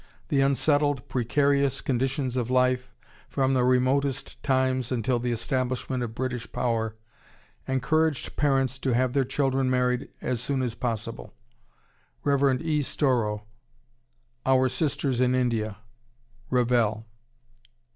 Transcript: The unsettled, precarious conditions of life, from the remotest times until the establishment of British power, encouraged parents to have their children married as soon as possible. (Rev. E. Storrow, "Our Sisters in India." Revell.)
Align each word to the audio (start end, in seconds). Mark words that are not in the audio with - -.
The 0.29 0.41
unsettled, 0.41 1.07
precarious 1.09 1.79
conditions 1.79 2.35
of 2.35 2.49
life, 2.49 2.91
from 3.29 3.53
the 3.53 3.63
remotest 3.63 4.41
times 4.41 4.91
until 4.91 5.19
the 5.19 5.31
establishment 5.31 6.01
of 6.01 6.15
British 6.15 6.51
power, 6.51 6.95
encouraged 7.67 8.35
parents 8.35 8.79
to 8.79 8.95
have 8.95 9.13
their 9.13 9.23
children 9.25 9.69
married 9.69 10.09
as 10.19 10.41
soon 10.41 10.63
as 10.63 10.73
possible. 10.73 11.35
(Rev. 12.23 12.59
E. 12.63 12.81
Storrow, 12.81 13.43
"Our 14.43 14.69
Sisters 14.69 15.21
in 15.21 15.35
India." 15.35 15.77
Revell.) 16.49 17.05